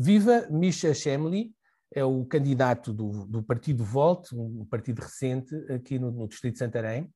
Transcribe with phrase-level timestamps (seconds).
[0.00, 1.50] Viva Misha Shemli,
[1.92, 6.58] é o candidato do, do Partido Volt, um partido recente aqui no, no Distrito de
[6.60, 7.12] Santarém.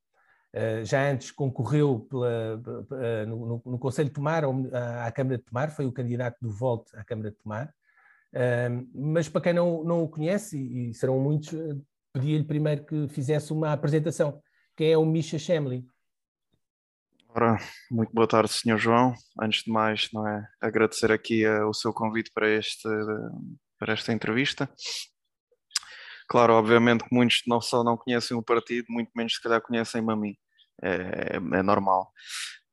[0.53, 5.38] Uh, já antes concorreu pela, uh, no, no, no, Conselho de Tomar à, à Câmara
[5.38, 7.72] de Tomar, foi o candidato do Volt à Câmara de Tomar.
[8.34, 11.51] Uh, mas para quem não, não o conhece, e, e serão muitos,
[12.12, 14.42] pedi-lhe primeiro que fizesse uma apresentação.
[14.76, 15.87] Quem é o Misha Shemli?
[17.34, 17.56] Ora,
[17.91, 18.77] muito boa tarde, Sr.
[18.77, 19.15] João.
[19.41, 23.95] Antes de mais, não é, agradecer aqui uh, o seu convite para, este, uh, para
[23.95, 24.69] esta entrevista.
[26.29, 30.12] Claro, obviamente que muitos não só não conhecem o partido, muito menos se calhar conhecem-me
[30.12, 30.37] a mim.
[30.83, 32.12] É, é normal.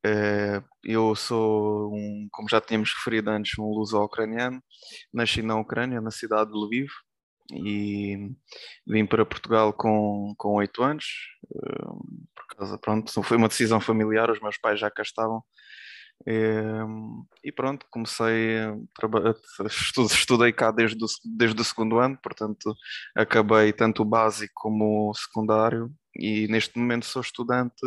[0.05, 4.61] Uh, eu sou, um, como já tínhamos referido antes, um luso-ucraniano.
[5.13, 6.89] Nasci na Ucrânia, na cidade de Lviv,
[7.51, 8.31] e
[8.85, 11.05] vim para Portugal com, 8 anos,
[12.35, 15.43] por causa, pronto, foi uma decisão familiar, os meus pais já cá estavam,
[16.27, 16.51] e,
[17.43, 18.57] e pronto, comecei
[20.11, 21.07] estudei cá desde o,
[21.37, 22.75] desde o segundo ano, portanto
[23.15, 27.81] acabei tanto o básico como o secundário e neste momento sou estudante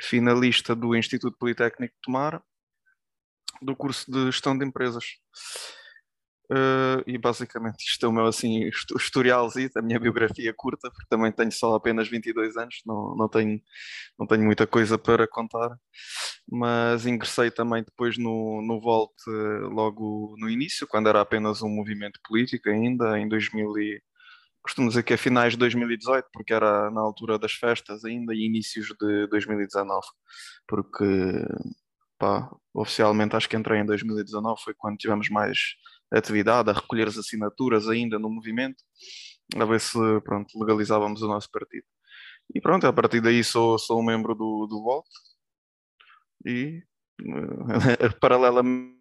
[0.00, 2.42] finalista do Instituto Politécnico de Tomar,
[3.60, 5.04] do curso de Gestão de Empresas.
[6.52, 11.32] Uh, e basicamente isto é o meu assim, historialzinho, a minha biografia curta, porque também
[11.32, 13.58] tenho só apenas 22 anos, não, não, tenho,
[14.18, 15.70] não tenho muita coisa para contar,
[16.46, 19.12] mas ingressei também depois no, no Volt
[19.70, 24.02] logo no início, quando era apenas um movimento político ainda, em 2000 e,
[24.62, 28.44] costumo dizer que é finais de 2018, porque era na altura das festas ainda e
[28.46, 30.06] inícios de 2019,
[30.68, 31.04] porque
[32.18, 35.58] pá, oficialmente acho que entrei em 2019, foi quando tivemos mais
[36.18, 38.82] atividade, a recolher as assinaturas ainda no movimento,
[39.56, 41.86] a ver se pronto, legalizávamos o nosso partido.
[42.54, 45.06] E pronto, a partir daí sou, sou um membro do, do Volt
[46.44, 46.82] e
[47.22, 49.00] uh, paralelamente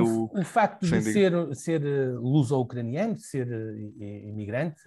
[0.00, 4.80] o, o, facto de ser, ser eh, luso-ucraniano, de ser uh, imigrante,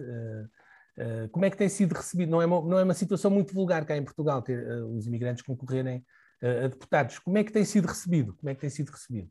[1.32, 2.30] como é que tem sido recebido?
[2.30, 5.42] Não é, uma, não é uma situação muito vulgar cá em Portugal ter os imigrantes
[5.42, 6.04] concorrerem
[6.42, 7.18] a deputados.
[7.18, 8.34] Como é que tem sido recebido?
[8.34, 9.30] Como é que tem sido recebido?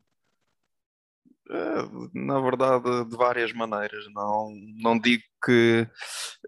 [2.14, 4.04] Na verdade, de várias maneiras.
[4.14, 4.50] Não,
[4.82, 5.86] não digo que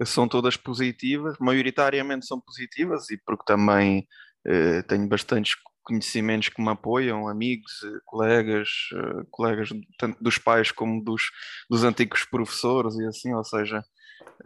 [0.04, 4.06] são todas positivas, maioritariamente são positivas, e porque também
[4.46, 10.70] eh, tenho bastantes conhecimentos que me apoiam, amigos, eh, colegas, eh, colegas tanto dos pais
[10.70, 11.22] como dos,
[11.69, 13.82] dos antigos professores e assim, ou seja,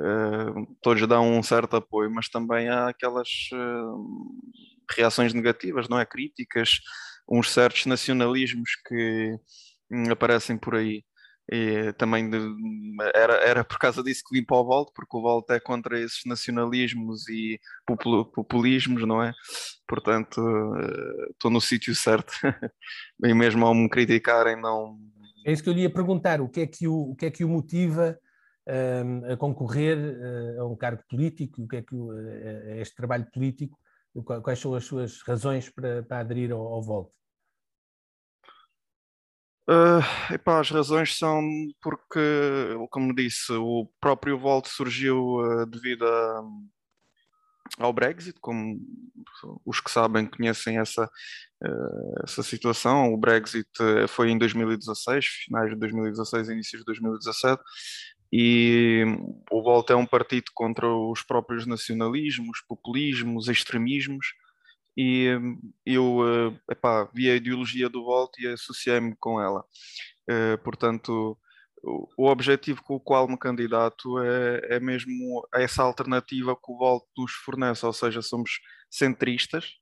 [0.00, 6.06] eh, todos dão um certo apoio, mas também há aquelas eh, reações negativas, não é?
[6.06, 6.80] Críticas,
[7.28, 9.36] uns certos nacionalismos que
[10.10, 11.04] aparecem por aí.
[11.50, 12.38] E também de,
[13.14, 15.98] era, era por causa disso que vim para o Volta, porque o Volta é contra
[16.00, 17.60] esses nacionalismos e
[18.34, 19.32] populismos, não é?
[19.86, 20.40] Portanto,
[20.76, 22.32] eh, estou no sítio certo.
[23.24, 24.98] e mesmo ao me criticarem, não.
[25.46, 27.30] É isso que eu lhe ia perguntar: o que é que o, o, que é
[27.30, 28.18] que o motiva
[28.66, 31.62] um, a concorrer uh, a um cargo político?
[31.62, 33.78] O que é que o, a este trabalho político?
[34.42, 37.12] Quais são as suas razões para, para aderir ao, ao Volta?
[39.68, 41.42] Uh, epá, as razões são
[41.82, 42.20] porque,
[42.88, 46.44] como disse, o próprio Volt surgiu uh, devido a,
[47.78, 48.78] ao Brexit, como
[49.64, 53.12] os que sabem conhecem essa, uh, essa situação.
[53.12, 53.68] O Brexit
[54.08, 57.60] foi em 2016, finais de 2016, início de 2017,
[58.32, 59.04] e
[59.50, 64.26] o Volt é um partido contra os próprios nacionalismos, populismos, extremismos
[64.96, 65.26] e
[65.84, 69.64] eu uh, epá, vi a ideologia do Volt e associei-me com ela.
[70.28, 71.38] Uh, portanto,
[71.82, 76.78] o, o, objetivo com o qual me candidato é, é mesmo essa alternativa que o
[76.78, 79.74] Volt nos fornece, ou seja, somos centristas,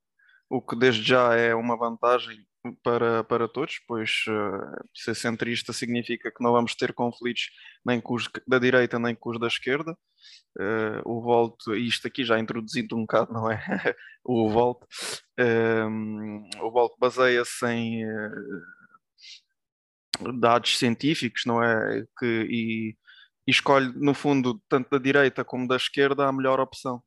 [0.51, 2.45] o que desde já é uma vantagem
[2.83, 7.51] para, para todos, pois uh, ser centrista significa que não vamos ter conflitos
[7.85, 9.97] nem com os da direita nem com os da esquerda.
[10.59, 13.59] Uh, o Volt, isto aqui já introduzido um bocado, não é?
[14.25, 14.83] o Volt,
[15.39, 18.63] um, o Volt baseia-se em uh,
[20.41, 22.05] dados científicos, não é?
[22.19, 22.97] Que, e,
[23.47, 27.03] e escolhe, no fundo, tanto da direita como da esquerda, a melhor opção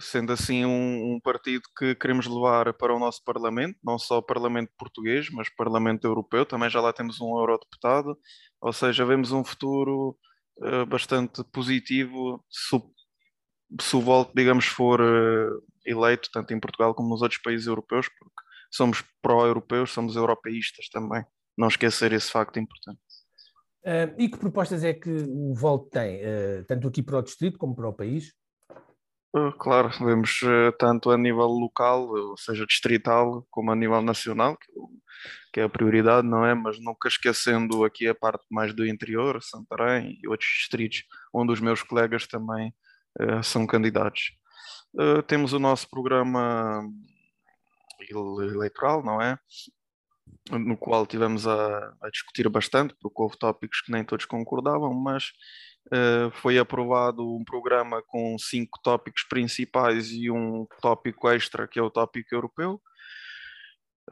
[0.00, 4.22] sendo assim um, um, partido que queremos levar para o nosso Parlamento, não só o
[4.22, 8.16] Parlamento português, mas Parlamento Europeu, também já lá temos um eurodeputado,
[8.60, 10.16] ou seja, vemos um futuro
[10.58, 12.80] uh, bastante positivo se,
[13.80, 18.08] se o voto, digamos, for uh, eleito, tanto em Portugal como nos outros países europeus,
[18.08, 21.24] porque somos pró-europeus, somos europeístas também,
[21.56, 23.00] não esquecer esse facto importante.
[23.84, 26.20] Uh, e que propostas é que o Volt tem,
[26.66, 28.32] tanto aqui para o Distrito como para o país?
[29.34, 34.56] Uh, claro, vemos uh, tanto a nível local, ou seja, distrital, como a nível nacional,
[34.56, 34.72] que,
[35.52, 36.54] que, é a prioridade, não é?
[36.54, 41.60] Mas nunca esquecendo aqui a parte mais do interior, Santarém e outros distritos, onde os
[41.60, 42.72] meus colegas também
[43.20, 44.32] uh, são candidatos.
[45.26, 46.82] temos o nosso programa
[48.10, 49.38] eleitoral, não é?
[50.50, 55.32] No qual tivemos a, a discutir bastante, porque houve tópicos que nem todos concordavam, mas
[55.88, 61.82] Uh, foi aprovado um programa com cinco tópicos principais e um tópico extra, que é
[61.82, 62.80] o tópico europeu.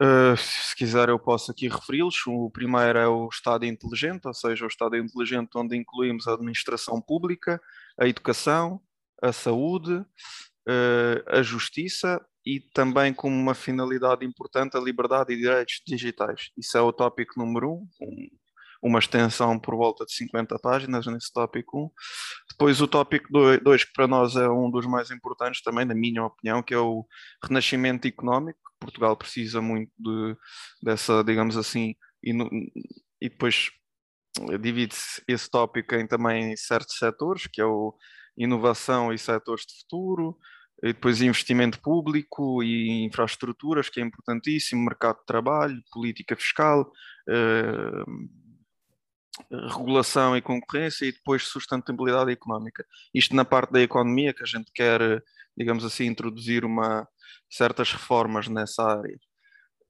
[0.01, 2.25] Uh, se quiser, eu posso aqui referi-los.
[2.25, 6.99] O primeiro é o Estado inteligente, ou seja, o Estado inteligente, onde incluímos a administração
[6.99, 7.61] pública,
[7.99, 8.81] a educação,
[9.21, 15.81] a saúde, uh, a justiça e também como uma finalidade importante a liberdade e direitos
[15.85, 16.49] digitais.
[16.57, 18.29] Isso é o tópico número um
[18.81, 21.91] uma extensão por volta de 50 páginas nesse tópico 1.
[22.51, 26.23] Depois o tópico 2, que para nós é um dos mais importantes também, na minha
[26.23, 27.05] opinião, que é o
[27.43, 28.59] renascimento económico.
[28.79, 30.35] Portugal precisa muito de,
[30.81, 32.31] dessa, digamos assim, e,
[33.21, 33.71] e depois
[34.59, 37.95] divide-se esse tópico em também certos setores, que é o
[38.37, 40.37] inovação e setores de futuro,
[40.83, 46.91] e depois investimento público e infraestruturas, que é importantíssimo, mercado de trabalho, política fiscal,
[47.27, 48.03] eh,
[49.51, 52.85] regulação e concorrência e depois sustentabilidade económica.
[53.13, 55.23] Isto na parte da economia, que a gente quer,
[55.55, 57.07] digamos assim, introduzir uma,
[57.49, 59.17] certas reformas nessa área.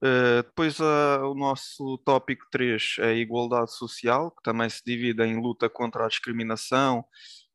[0.00, 5.24] Uh, depois uh, o nosso tópico 3 é a igualdade social, que também se divide
[5.24, 7.04] em luta contra a discriminação,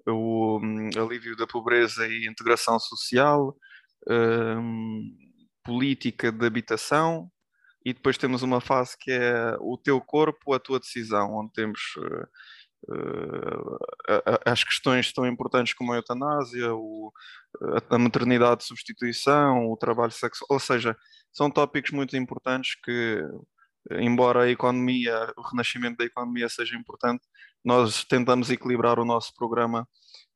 [0.05, 3.55] o um, alívio da pobreza e integração social,
[4.09, 4.61] uh,
[5.63, 7.31] política de habitação,
[7.85, 11.79] e depois temos uma fase que é o teu corpo, a tua decisão, onde temos
[11.97, 13.79] uh, uh,
[14.45, 17.11] as questões tão importantes como a eutanásia, o,
[17.89, 20.95] a maternidade de substituição, o trabalho sexual, ou seja,
[21.31, 23.21] são tópicos muito importantes que,
[23.91, 27.23] embora a economia, o renascimento da economia seja importante,
[27.65, 29.85] nós tentamos equilibrar o nosso programa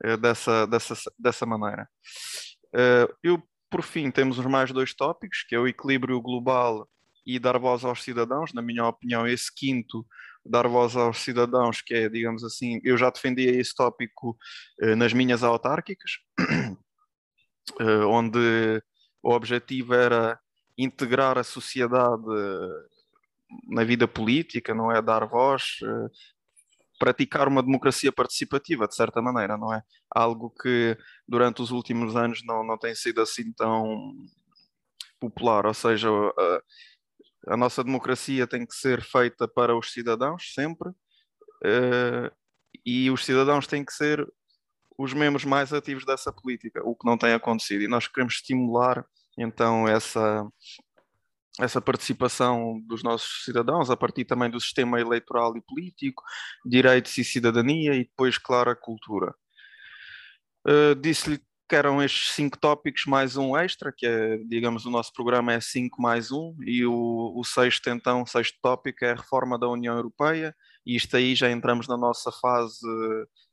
[0.04, 1.88] uh, dessa, dessa, dessa maneira.
[3.24, 6.88] eu, por fim, temos os mais dois tópicos, que é o equilíbrio global
[7.28, 10.06] e dar voz aos cidadãos, na minha opinião, esse quinto,
[10.46, 14.38] dar voz aos cidadãos, que é, digamos assim, eu já defendia esse tópico
[14.82, 16.12] eh, nas minhas autárquicas,
[17.82, 18.82] eh, onde
[19.22, 20.40] o objetivo era
[20.78, 22.86] integrar a sociedade eh,
[23.70, 26.10] na vida política, não é dar voz, eh,
[26.98, 29.82] praticar uma democracia participativa, de certa maneira, não é?
[30.16, 30.98] Algo que
[31.28, 34.14] durante os últimos anos não, não tem sido assim tão
[35.20, 36.10] popular, ou seja,
[37.46, 42.32] a nossa democracia tem que ser feita para os cidadãos, sempre, uh,
[42.86, 44.26] e os cidadãos têm que ser
[44.98, 47.84] os membros mais ativos dessa política, o que não tem acontecido.
[47.84, 49.06] E nós queremos estimular,
[49.38, 50.48] então, essa,
[51.60, 56.24] essa participação dos nossos cidadãos, a partir também do sistema eleitoral e político,
[56.66, 59.36] direitos e cidadania, e depois, claro, a cultura.
[60.68, 65.12] Uh, Disse-lhe que eram estes cinco tópicos mais um extra, que é, digamos, o nosso
[65.14, 69.60] programa é 5 mais um, e o, o sexto, então, sexto tópico é a reforma
[69.60, 70.56] da União Europeia,
[70.86, 72.88] e isto aí já entramos na nossa fase,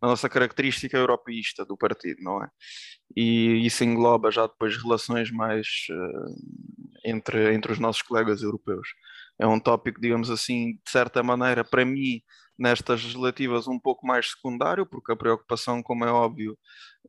[0.00, 2.49] na nossa característica europeísta do partido, não é?
[3.16, 6.34] E isso engloba já depois relações mais uh,
[7.05, 8.88] entre, entre os nossos colegas europeus.
[9.38, 12.22] É um tópico, digamos assim, de certa maneira, para mim,
[12.58, 16.56] nestas legislativas um pouco mais secundário, porque a preocupação, como é óbvio,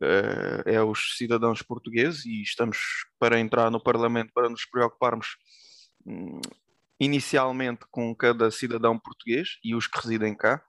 [0.02, 2.78] eh, é os cidadãos portugueses e estamos
[3.20, 5.38] para entrar no Parlamento para nos preocuparmos
[6.06, 6.42] hum,
[7.00, 10.64] inicialmente com cada cidadão português e os que residem cá.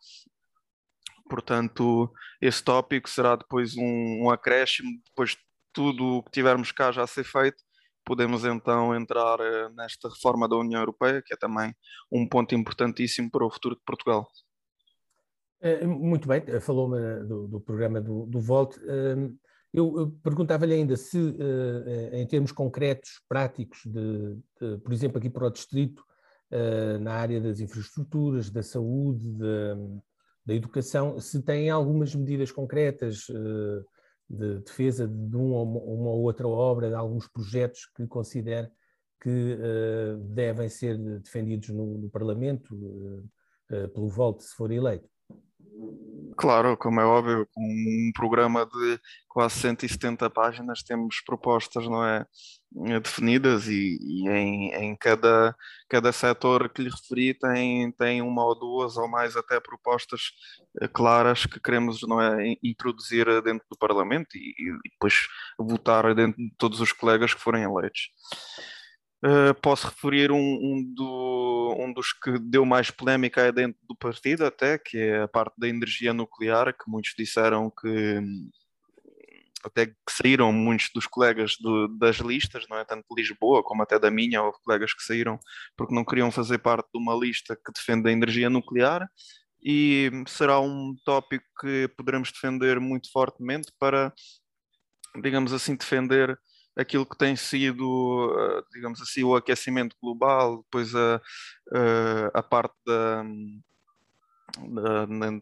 [1.28, 5.38] Portanto, esse tópico será depois um, um acréscimo, depois de
[5.72, 7.62] tudo o que tivermos cá já ser feito,
[8.06, 11.74] podemos então entrar eh, nesta reforma da União Europeia, que é também
[12.10, 14.26] um ponto importantíssimo para o futuro de Portugal.
[15.60, 18.78] Eh, muito bem, eh, falou-me do, do, programa do, do Volt.
[18.86, 19.34] Ehm,
[19.74, 21.18] eu, perguntava-lhe ainda se,
[22.12, 26.02] em termos concretos, práticos, de, de, por exemplo, aqui para o Distrito,
[27.02, 29.74] na área das infraestruturas, da saúde, da,
[30.46, 33.26] da educação, se têm algumas medidas concretas
[34.28, 38.70] de defesa de uma, ou outra obra, de alguns projetos que considere
[39.20, 39.58] que
[40.20, 42.76] devem ser defendidos no, no Parlamento
[43.94, 45.08] pelo Volt, se for eleito.
[46.36, 52.26] Claro, como é óbvio, com um programa de quase 170 páginas temos propostas, não é,
[53.02, 55.56] definidas e, e em, em, cada,
[55.88, 60.20] cada setor que lhe referi tem, tem uma ou duas ou mais até propostas
[60.82, 65.26] eh, claras que queremos, não é, introduzir dentro do Parlamento e, e depois
[65.58, 68.10] votar dentro de todos os colegas que forem eleitos.
[69.24, 74.44] Uh, posso referir um, um, do, um, dos que deu mais polémica dentro do partido,
[74.44, 78.20] até, que é a parte da energia nuclear, que muitos disseram que
[79.64, 82.84] até que saíram muitos dos colegas do, das listas, não é?
[82.84, 85.38] Tanto de Lisboa como até da minha, houve colegas que saíram
[85.76, 89.08] porque não queriam fazer parte de uma lista que defende a energia nuclear.
[89.62, 94.12] E será um tópico que poderemos defender muito fortemente para,
[95.20, 96.38] digamos assim, defender
[96.76, 101.20] aquilo que tem sido, eh, digamos assim, o aquecimento global, depois a,
[101.72, 103.24] a, a parte da,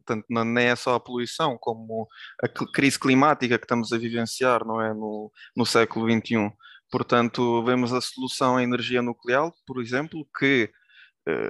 [0.04, 2.08] tanto nem é só a poluição, como
[2.42, 6.52] a crise climática que estamos a vivenciar não é, no, no século XXI.
[6.90, 10.70] Portanto, vemos a solução à energia nuclear, por exemplo, que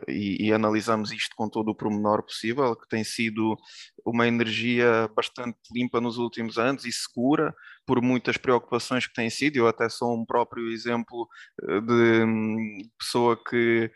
[0.08, 3.56] e, e, analisamos isto com todo o pormenor possível, que tem sido
[4.04, 7.54] uma energia bastante limpa nos últimos anos e segura,
[7.86, 9.56] por muitas preocupações que têm sido.
[9.56, 11.28] Eu até sou um próprio exemplo
[11.62, 13.90] uh, de um, pessoa que,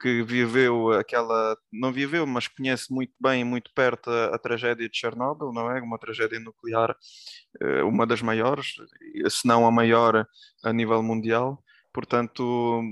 [0.00, 4.96] que viveu aquela, não viveu, mas conhece muito bem, muito perto a, a tragédia de
[4.96, 5.80] Chernobyl, não é?
[5.80, 6.96] Uma tragédia nuclear,
[7.62, 8.74] uh, uma das maiores,
[9.28, 10.26] se não a maior
[10.64, 11.62] a nível mundial.
[11.92, 12.82] Portanto,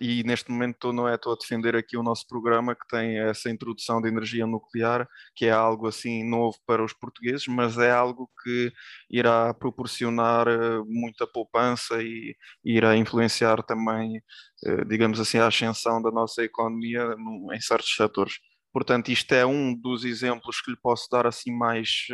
[0.00, 3.18] e neste momento estou, não é, estou a defender aqui o nosso programa que tem
[3.18, 7.90] essa introdução de energia nuclear, que é algo assim novo para os portugueses, mas é
[7.90, 8.72] algo que
[9.10, 14.22] irá proporcionar eh, muita poupança e irá influenciar também,
[14.64, 17.14] eh, digamos assim, a ascensão da nossa economia
[17.52, 18.34] em certos setores.
[18.72, 22.06] Portanto, isto é um dos exemplos que lhe posso dar assim mais,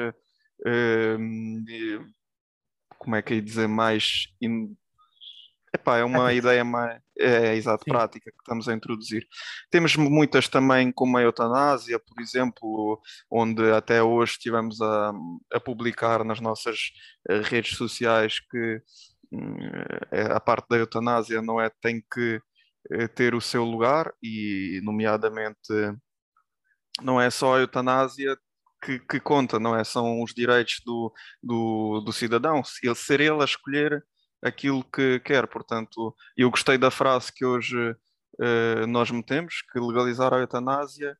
[0.66, 1.16] eh,
[2.98, 4.26] como é que é dizer, mais
[5.74, 7.90] Epá, é uma ideia mais, é, é exato, Sim.
[7.90, 9.26] prática que estamos a introduzir.
[9.70, 15.12] Temos muitas também, como a eutanásia, por exemplo, onde até hoje estivemos a,
[15.52, 16.92] a publicar nas nossas
[17.28, 18.82] eh, redes sociais que
[19.32, 19.56] hum,
[20.34, 22.40] a parte da eutanásia não é tem que
[22.90, 25.72] eh, ter o seu lugar e, nomeadamente,
[27.02, 28.36] não é só a eutanásia
[28.82, 29.84] que, que conta, não é?
[29.84, 34.04] São os direitos do, do, do cidadão, ele ser ele a escolher
[34.44, 35.46] aquilo que quer.
[35.46, 41.16] Portanto, eu gostei da frase que hoje uh, nós metemos, que legalizar a eutanásia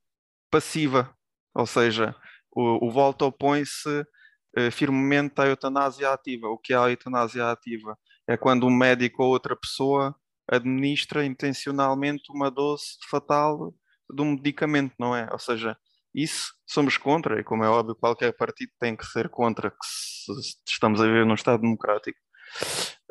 [0.51, 1.13] passiva,
[1.55, 2.15] ou seja,
[2.53, 6.49] o, o voto opõe-se uh, firmemente à eutanásia ativa.
[6.49, 7.99] O que é a eutanásia ativa?
[8.29, 10.15] É quando um médico ou outra pessoa
[10.47, 13.75] administra intencionalmente uma dose fatal
[14.11, 15.27] de um medicamento, não é?
[15.33, 15.77] Ou seja,
[16.15, 20.33] isso somos contra, e como é óbvio, qualquer partido tem que ser contra, que se
[20.69, 22.19] estamos a viver num Estado democrático.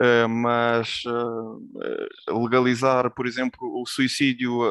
[0.02, 4.62] Uh, mas uh, legalizar, por exemplo, o suicídio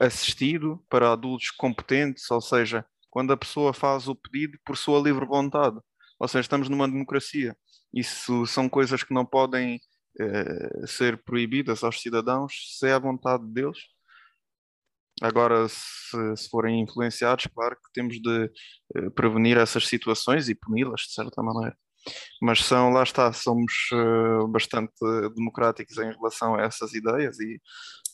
[0.00, 5.26] assistido para adultos competentes, ou seja, quando a pessoa faz o pedido por sua livre
[5.26, 5.78] vontade,
[6.18, 7.54] ou seja, estamos numa democracia.
[7.92, 9.80] Isso são coisas que não podem
[10.86, 13.78] ser proibidas aos cidadãos se é a vontade deles.
[15.20, 18.50] Agora, se, se forem influenciados, claro que temos de
[19.14, 21.76] prevenir essas situações e puni-las de certa maneira
[22.40, 24.92] mas são, lá está, somos uh, bastante
[25.34, 27.60] democráticos em relação a essas ideias e,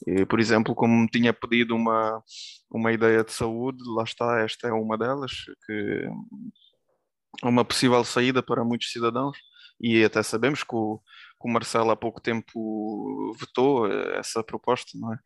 [0.07, 2.23] e, por exemplo, como me tinha pedido uma,
[2.71, 5.33] uma ideia de saúde, lá está, esta é uma delas,
[5.67, 6.09] que
[7.45, 9.37] é uma possível saída para muitos cidadãos
[9.81, 10.99] e até sabemos que o,
[11.41, 15.19] que o Marcelo há pouco tempo vetou essa proposta, não é?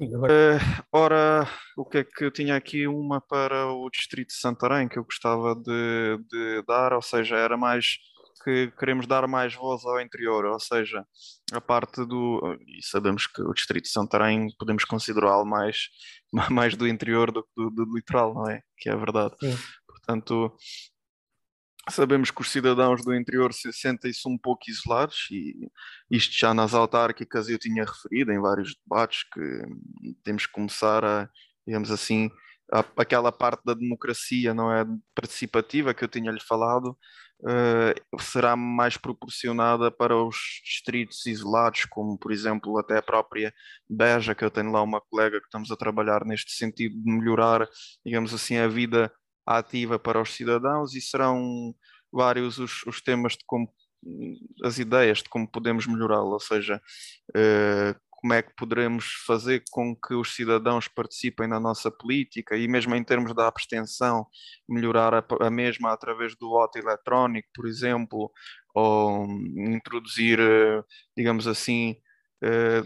[0.00, 0.58] Uh,
[0.90, 2.86] ora, o que é que eu tinha aqui?
[2.86, 7.54] Uma para o Distrito de Santarém que eu gostava de, de dar, ou seja, era
[7.56, 7.98] mais
[8.42, 11.04] que queremos dar mais voz ao interior, ou seja,
[11.52, 12.56] a parte do.
[12.66, 15.90] E sabemos que o Distrito de Santarém podemos considerá-lo mais,
[16.50, 18.62] mais do interior do que do, do, litoral, não é?
[18.78, 19.34] Que é verdade.
[19.38, 19.54] Sim.
[19.86, 20.56] Portanto,
[21.88, 25.68] Sabemos que os cidadãos do interior se sentem-se um pouco isolados e
[26.10, 29.62] isto já nas autárquicas eu tinha referido em vários debates que
[30.22, 31.28] temos que começar a,
[31.66, 32.30] digamos assim,
[32.72, 34.84] a, aquela parte da democracia não é
[35.14, 36.96] participativa que eu tinha-lhe falado
[37.40, 43.52] uh, será mais proporcionada para os distritos isolados, como por exemplo até a própria
[43.88, 47.68] Beja, que eu tenho lá uma colega que estamos a trabalhar neste sentido de melhorar,
[48.04, 49.12] digamos assim, a vida
[49.58, 51.74] ativa para os cidadãos e serão
[52.12, 53.68] vários os, os temas de como
[54.64, 56.80] as ideias de como podemos melhorá-lo, ou seja,
[57.36, 62.68] uh, como é que poderemos fazer com que os cidadãos participem na nossa política e
[62.68, 64.26] mesmo em termos da abstenção,
[64.68, 68.30] melhorar a, a mesma através do voto eletrónico, por exemplo,
[68.74, 69.26] ou
[69.56, 70.82] introduzir, eh,
[71.16, 72.09] digamos assim, eh,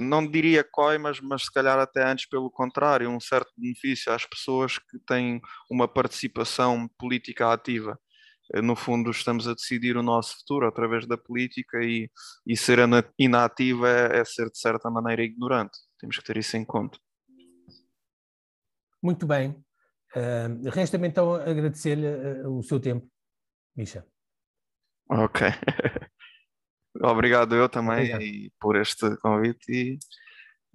[0.00, 4.78] não diria coimas, mas se calhar até antes pelo contrário, um certo benefício às pessoas
[4.78, 7.98] que têm uma participação política ativa.
[8.52, 12.10] Eh, no fundo, estamos a decidir o nosso futuro através da política e,
[12.46, 12.78] e ser
[13.18, 15.78] inativo é, é ser, de certa maneira, ignorante.
[15.98, 16.98] Temos que ter isso em conta.
[19.02, 19.50] Muito bem.
[20.16, 23.06] Uh, Resta-me então agradecer-lhe uh, o seu tempo,
[23.76, 24.06] Misha.
[25.10, 25.46] Ok.
[27.00, 28.52] Obrigado eu também Obrigado.
[28.60, 29.98] por este convite e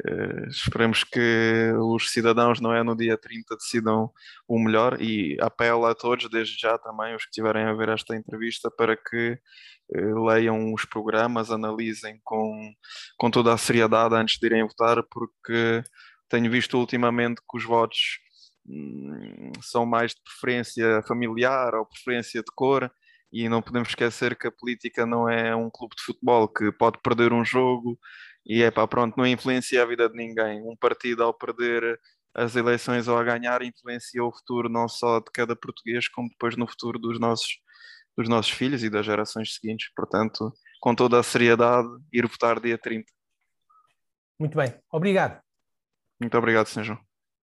[0.06, 4.12] uh, esperemos que os cidadãos, não é, no dia 30 decidam
[4.48, 8.16] o melhor e apelo a todos, desde já também, os que estiverem a ver esta
[8.16, 9.40] entrevista, para que
[9.96, 12.74] uh, leiam os programas, analisem com,
[13.18, 15.82] com toda a seriedade antes de irem votar, porque
[16.30, 18.20] tenho visto ultimamente que os votos
[18.68, 22.92] hum, são mais de preferência familiar ou preferência de cor
[23.32, 27.00] e não podemos esquecer que a política não é um clube de futebol que pode
[27.02, 28.00] perder um jogo
[28.46, 30.62] e é pá, pronto, não influencia a vida de ninguém.
[30.62, 32.00] Um partido ao perder
[32.34, 36.56] as eleições ou a ganhar influencia o futuro não só de cada português, como depois
[36.56, 37.60] no futuro dos nossos,
[38.18, 39.92] dos nossos filhos e das gerações seguintes.
[39.96, 43.06] Portanto, com toda a seriedade, ir votar dia 30.
[44.40, 45.42] Muito bem, obrigado.
[46.20, 46.84] Muito obrigado, Sr.
[46.84, 47.09] João.